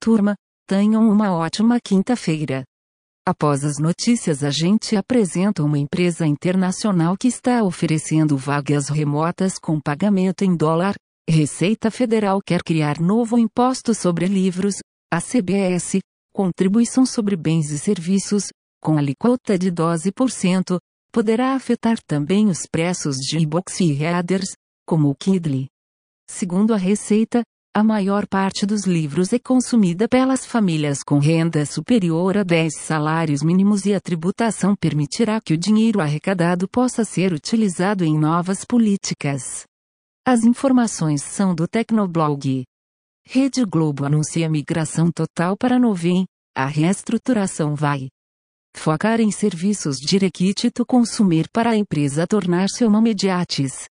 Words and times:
Turma, 0.00 0.34
tenham 0.66 1.06
uma 1.10 1.34
ótima 1.34 1.78
quinta-feira. 1.78 2.64
Após 3.28 3.62
as 3.64 3.78
notícias, 3.78 4.42
a 4.42 4.50
gente 4.50 4.96
apresenta 4.96 5.62
uma 5.62 5.78
empresa 5.78 6.26
internacional 6.26 7.18
que 7.18 7.28
está 7.28 7.62
oferecendo 7.62 8.34
vagas 8.34 8.88
remotas 8.88 9.58
com 9.58 9.78
pagamento 9.78 10.42
em 10.42 10.56
dólar. 10.56 10.94
Receita 11.28 11.90
Federal 11.90 12.40
quer 12.40 12.62
criar 12.62 12.98
novo 12.98 13.38
imposto 13.38 13.94
sobre 13.94 14.24
livros, 14.24 14.76
a 15.12 15.20
CBS, 15.20 15.98
contribuição 16.34 17.04
sobre 17.04 17.36
bens 17.36 17.70
e 17.70 17.78
serviços, 17.78 18.48
com 18.82 18.96
alíquota 18.96 19.58
de 19.58 19.70
12%, 19.70 20.78
poderá 21.12 21.54
afetar 21.54 21.98
também 22.06 22.48
os 22.48 22.62
preços 22.66 23.16
de 23.16 23.38
e-books 23.38 23.78
e 23.80 23.92
readers, 23.92 24.54
como 24.86 25.10
o 25.10 25.14
Kindle. 25.14 25.66
Segundo 26.28 26.72
a 26.72 26.78
Receita, 26.78 27.42
a 27.72 27.84
maior 27.84 28.26
parte 28.26 28.66
dos 28.66 28.84
livros 28.84 29.32
é 29.32 29.38
consumida 29.38 30.08
pelas 30.08 30.44
famílias 30.44 31.04
com 31.04 31.20
renda 31.20 31.64
superior 31.64 32.36
a 32.36 32.42
10 32.42 32.74
salários 32.76 33.42
mínimos 33.44 33.86
e 33.86 33.94
a 33.94 34.00
tributação 34.00 34.74
permitirá 34.74 35.40
que 35.40 35.54
o 35.54 35.56
dinheiro 35.56 36.00
arrecadado 36.00 36.68
possa 36.68 37.04
ser 37.04 37.32
utilizado 37.32 38.04
em 38.04 38.18
novas 38.18 38.64
políticas. 38.64 39.64
As 40.26 40.42
informações 40.42 41.22
são 41.22 41.54
do 41.54 41.68
Tecnoblog. 41.68 42.64
Rede 43.24 43.64
Globo 43.64 44.04
anuncia 44.04 44.50
migração 44.50 45.10
total 45.12 45.56
para 45.56 45.78
Novem. 45.78 46.26
A 46.56 46.66
reestruturação 46.66 47.76
vai 47.76 48.08
focar 48.76 49.20
em 49.20 49.30
serviços 49.30 49.98
direquítito 49.98 50.84
consumir 50.84 51.48
para 51.52 51.70
a 51.70 51.76
empresa 51.76 52.26
tornar-se 52.26 52.84
uma 52.84 53.00
mediatis. 53.00 53.84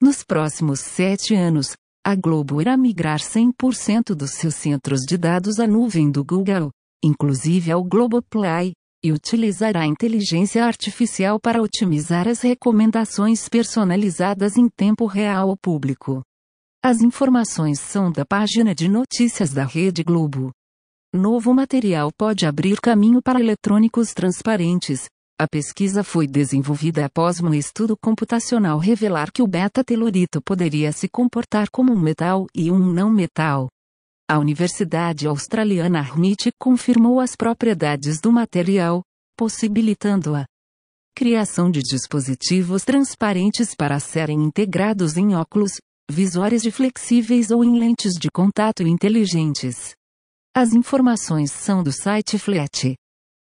Nos 0.00 0.22
próximos 0.22 0.80
sete 0.80 1.34
anos, 1.34 1.74
a 2.06 2.14
Globo 2.14 2.60
irá 2.60 2.76
migrar 2.76 3.18
100% 3.18 4.14
dos 4.14 4.32
seus 4.32 4.54
centros 4.54 5.00
de 5.08 5.16
dados 5.16 5.58
à 5.58 5.66
nuvem 5.66 6.10
do 6.10 6.22
Google, 6.22 6.70
inclusive 7.02 7.72
ao 7.72 7.82
Globoplay, 7.82 8.72
e 9.02 9.10
utilizará 9.10 9.86
inteligência 9.86 10.66
artificial 10.66 11.40
para 11.40 11.62
otimizar 11.62 12.28
as 12.28 12.42
recomendações 12.42 13.48
personalizadas 13.48 14.58
em 14.58 14.68
tempo 14.68 15.06
real 15.06 15.48
ao 15.48 15.56
público. 15.56 16.22
As 16.82 17.00
informações 17.00 17.80
são 17.80 18.12
da 18.12 18.26
página 18.26 18.74
de 18.74 18.86
notícias 18.86 19.54
da 19.54 19.64
Rede 19.64 20.02
Globo. 20.02 20.52
Novo 21.14 21.54
material 21.54 22.10
pode 22.12 22.44
abrir 22.44 22.80
caminho 22.80 23.22
para 23.22 23.40
eletrônicos 23.40 24.12
transparentes, 24.12 25.08
a 25.36 25.48
pesquisa 25.48 26.04
foi 26.04 26.28
desenvolvida 26.28 27.04
após 27.04 27.40
um 27.40 27.52
estudo 27.52 27.96
computacional 27.96 28.78
revelar 28.78 29.32
que 29.32 29.42
o 29.42 29.48
beta-telurito 29.48 30.40
poderia 30.40 30.92
se 30.92 31.08
comportar 31.08 31.68
como 31.72 31.92
um 31.92 31.98
metal 31.98 32.46
e 32.54 32.70
um 32.70 32.78
não 32.78 33.10
metal. 33.10 33.68
A 34.30 34.38
Universidade 34.38 35.26
Australiana 35.26 36.00
RMIT 36.00 36.52
confirmou 36.58 37.18
as 37.18 37.34
propriedades 37.34 38.20
do 38.20 38.30
material, 38.30 39.02
possibilitando 39.36 40.36
a 40.36 40.46
criação 41.16 41.68
de 41.68 41.80
dispositivos 41.80 42.84
transparentes 42.84 43.74
para 43.74 43.98
serem 43.98 44.40
integrados 44.40 45.16
em 45.16 45.34
óculos, 45.34 45.72
visores 46.08 46.62
de 46.62 46.70
flexíveis 46.70 47.50
ou 47.50 47.64
em 47.64 47.78
lentes 47.78 48.14
de 48.14 48.30
contato 48.30 48.84
inteligentes. 48.84 49.94
As 50.56 50.72
informações 50.72 51.50
são 51.50 51.82
do 51.82 51.90
site 51.90 52.38
Flat. 52.38 52.94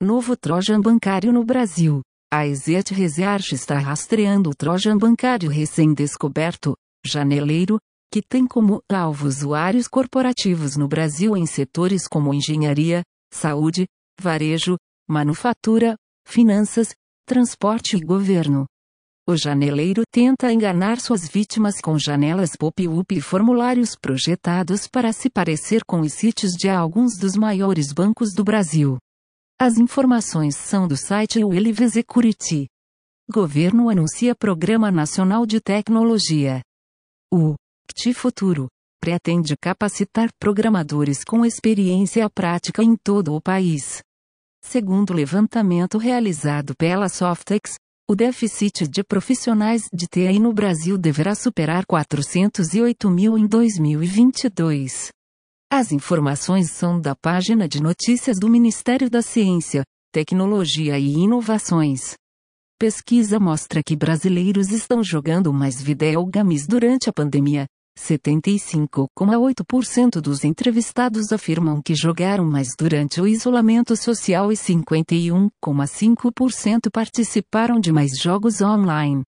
Novo 0.00 0.36
Trojan 0.36 0.80
bancário 0.80 1.32
no 1.32 1.44
Brasil. 1.44 2.02
A 2.32 2.46
Exet 2.46 2.94
Research 2.94 3.52
está 3.52 3.80
rastreando 3.80 4.50
o 4.50 4.54
Trojan 4.54 4.96
bancário 4.96 5.50
recém-descoberto, 5.50 6.76
janeleiro, 7.04 7.80
que 8.08 8.22
tem 8.22 8.46
como 8.46 8.80
alvo 8.88 9.26
usuários 9.26 9.88
corporativos 9.88 10.76
no 10.76 10.86
Brasil 10.86 11.36
em 11.36 11.46
setores 11.46 12.06
como 12.06 12.32
engenharia, 12.32 13.02
saúde, 13.34 13.86
varejo, 14.20 14.76
manufatura, 15.10 15.96
finanças, 16.24 16.94
transporte 17.26 17.96
e 17.96 18.00
governo. 18.00 18.66
O 19.28 19.36
janeleiro 19.36 20.04
tenta 20.12 20.52
enganar 20.52 21.00
suas 21.00 21.28
vítimas 21.28 21.80
com 21.80 21.98
janelas 21.98 22.52
pop-up 22.56 23.16
e 23.16 23.20
formulários 23.20 23.96
projetados 23.96 24.86
para 24.86 25.12
se 25.12 25.28
parecer 25.28 25.82
com 25.84 26.02
os 26.02 26.12
sítios 26.12 26.52
de 26.52 26.68
alguns 26.68 27.18
dos 27.18 27.34
maiores 27.34 27.92
bancos 27.92 28.32
do 28.32 28.44
Brasil. 28.44 28.96
As 29.60 29.76
informações 29.76 30.54
são 30.54 30.86
do 30.86 30.96
site 30.96 31.42
Willive 31.42 31.90
Security. 31.90 32.68
Governo 33.28 33.90
anuncia 33.90 34.32
Programa 34.32 34.88
Nacional 34.88 35.44
de 35.44 35.60
Tecnologia. 35.60 36.62
O 37.28 37.56
CT 37.90 38.14
Futuro 38.14 38.68
pretende 39.00 39.56
capacitar 39.60 40.28
programadores 40.38 41.24
com 41.24 41.44
experiência 41.44 42.30
prática 42.30 42.84
em 42.84 42.94
todo 42.94 43.34
o 43.34 43.40
país. 43.42 44.00
Segundo 44.62 45.10
o 45.10 45.14
levantamento 45.14 45.98
realizado 45.98 46.72
pela 46.76 47.08
Softex, 47.08 47.74
o 48.08 48.14
déficit 48.14 48.86
de 48.86 49.02
profissionais 49.02 49.88
de 49.92 50.06
TI 50.06 50.38
no 50.38 50.52
Brasil 50.52 50.96
deverá 50.96 51.34
superar 51.34 51.84
408 51.84 53.10
mil 53.10 53.36
em 53.36 53.44
2022. 53.44 55.08
As 55.70 55.92
informações 55.92 56.70
são 56.70 56.98
da 56.98 57.14
página 57.14 57.68
de 57.68 57.82
notícias 57.82 58.38
do 58.38 58.48
Ministério 58.48 59.10
da 59.10 59.20
Ciência, 59.20 59.84
Tecnologia 60.10 60.98
e 60.98 61.12
Inovações. 61.12 62.14
Pesquisa 62.80 63.38
mostra 63.38 63.82
que 63.82 63.94
brasileiros 63.94 64.70
estão 64.70 65.04
jogando 65.04 65.52
mais 65.52 65.82
videogames 65.82 66.66
durante 66.66 67.10
a 67.10 67.12
pandemia. 67.12 67.66
75,8% 67.98 70.22
dos 70.22 70.42
entrevistados 70.42 71.32
afirmam 71.32 71.82
que 71.82 71.94
jogaram 71.94 72.46
mais 72.46 72.68
durante 72.78 73.20
o 73.20 73.26
isolamento 73.26 73.94
social 73.94 74.50
e 74.50 74.56
51,5% 74.56 76.90
participaram 76.90 77.78
de 77.78 77.92
mais 77.92 78.12
jogos 78.18 78.62
online. 78.62 79.22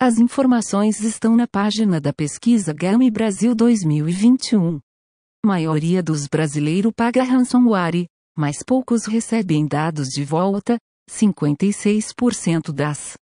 As 0.00 0.18
informações 0.18 1.00
estão 1.00 1.36
na 1.36 1.46
página 1.46 2.00
da 2.00 2.14
pesquisa 2.14 2.72
Game 2.72 3.10
Brasil 3.10 3.54
2021 3.54 4.80
maioria 5.44 6.02
dos 6.02 6.26
brasileiros 6.26 6.92
paga 6.96 7.22
ransomware, 7.22 8.06
mas 8.36 8.62
poucos 8.66 9.04
recebem 9.04 9.66
dados 9.66 10.08
de 10.08 10.24
volta, 10.24 10.78
56% 11.10 12.72
das 12.72 13.14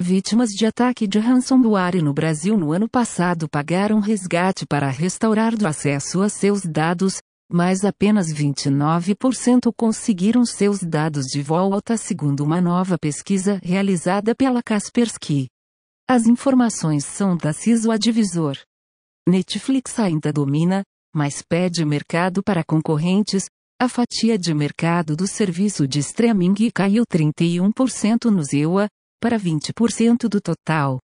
vítimas 0.00 0.48
de 0.50 0.64
ataque 0.64 1.06
de 1.06 1.18
ransomware 1.18 2.02
no 2.02 2.14
Brasil 2.14 2.56
no 2.56 2.72
ano 2.72 2.88
passado 2.88 3.48
pagaram 3.48 4.00
resgate 4.00 4.66
para 4.66 4.88
restaurar 4.88 5.52
o 5.54 5.66
acesso 5.66 6.22
a 6.22 6.28
seus 6.30 6.62
dados, 6.62 7.18
mas 7.52 7.84
apenas 7.84 8.32
29% 8.32 9.70
conseguiram 9.76 10.46
seus 10.46 10.80
dados 10.80 11.26
de 11.26 11.42
volta 11.42 11.96
segundo 11.96 12.42
uma 12.42 12.60
nova 12.60 12.96
pesquisa 12.98 13.60
realizada 13.62 14.34
pela 14.34 14.62
Kaspersky. 14.62 15.48
As 16.08 16.26
informações 16.26 17.04
são 17.04 17.36
da 17.36 17.52
CISO 17.52 17.90
Advisor. 17.90 18.56
Netflix 19.28 19.98
ainda 19.98 20.32
domina, 20.32 20.82
mas 21.14 21.42
pede 21.42 21.84
mercado 21.84 22.42
para 22.42 22.64
concorrentes. 22.64 23.46
A 23.80 23.88
fatia 23.88 24.38
de 24.38 24.52
mercado 24.52 25.16
do 25.16 25.26
serviço 25.26 25.88
de 25.88 26.00
streaming 26.00 26.54
caiu 26.72 27.04
31% 27.10 28.26
no 28.26 28.42
EUA, 28.52 28.88
para 29.20 29.38
20% 29.38 30.28
do 30.28 30.40
total. 30.40 30.98